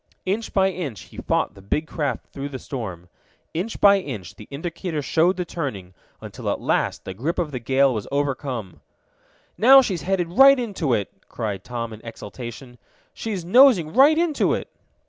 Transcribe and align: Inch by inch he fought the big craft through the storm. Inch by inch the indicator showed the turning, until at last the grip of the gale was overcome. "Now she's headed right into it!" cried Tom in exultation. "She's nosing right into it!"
Inch 0.25 0.51
by 0.51 0.71
inch 0.71 1.01
he 1.01 1.17
fought 1.17 1.53
the 1.53 1.61
big 1.61 1.85
craft 1.85 2.25
through 2.33 2.49
the 2.49 2.57
storm. 2.57 3.07
Inch 3.53 3.79
by 3.79 3.99
inch 3.99 4.33
the 4.33 4.47
indicator 4.49 4.99
showed 5.03 5.37
the 5.37 5.45
turning, 5.45 5.93
until 6.21 6.49
at 6.49 6.59
last 6.59 7.05
the 7.05 7.13
grip 7.13 7.37
of 7.37 7.51
the 7.51 7.59
gale 7.59 7.93
was 7.93 8.07
overcome. 8.11 8.81
"Now 9.59 9.83
she's 9.83 10.01
headed 10.01 10.29
right 10.29 10.59
into 10.59 10.95
it!" 10.95 11.11
cried 11.29 11.63
Tom 11.63 11.93
in 11.93 12.01
exultation. 12.03 12.79
"She's 13.13 13.45
nosing 13.45 13.93
right 13.93 14.17
into 14.17 14.55
it!" 14.55 14.69